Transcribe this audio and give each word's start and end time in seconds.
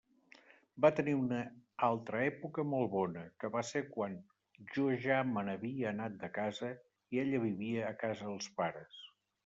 Va 0.85 0.89
tenir 0.99 1.11
una 1.17 1.41
altra 1.87 2.21
època 2.29 2.65
molt 2.71 2.91
bona, 2.95 3.25
que 3.43 3.51
va 3.57 3.63
ser 3.73 3.83
quan 3.97 4.17
jo 4.77 4.89
ja 5.07 5.21
me 5.37 5.47
n'havia 5.51 5.95
anat 5.95 6.19
de 6.25 6.33
casa, 6.43 6.75
i 7.19 7.25
ella 7.27 7.47
vivia 7.49 7.89
a 7.93 7.97
casa 8.05 8.31
els 8.37 8.55
pares. 8.63 9.03